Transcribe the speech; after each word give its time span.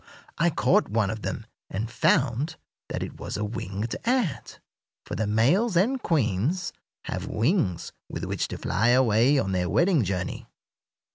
I 0.39 0.49
caught 0.49 0.89
one 0.89 1.11
of 1.11 1.21
them 1.21 1.45
and 1.69 1.87
found 1.87 2.55
that 2.89 3.03
it 3.03 3.19
was 3.19 3.37
a 3.37 3.45
winged 3.45 3.95
ant, 4.03 4.59
for 5.05 5.13
the 5.13 5.27
males 5.27 5.77
and 5.77 6.01
queens 6.01 6.73
have 7.03 7.27
wings 7.27 7.91
with 8.09 8.23
which 8.23 8.47
to 8.47 8.57
fly 8.57 8.87
away 8.87 9.37
on 9.37 9.51
their 9.51 9.69
wedding 9.69 10.03
journey. 10.03 10.47